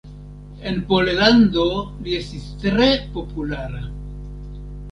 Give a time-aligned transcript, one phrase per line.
[0.69, 1.65] En Pollando
[2.07, 2.87] li estis tre
[3.19, 3.83] populara.